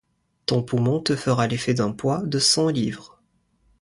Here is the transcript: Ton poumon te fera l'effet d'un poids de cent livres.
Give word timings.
Ton 0.47 0.63
poumon 0.63 0.99
te 0.99 1.15
fera 1.15 1.45
l'effet 1.45 1.75
d'un 1.75 1.91
poids 1.91 2.23
de 2.25 2.39
cent 2.39 2.69
livres. 2.69 3.19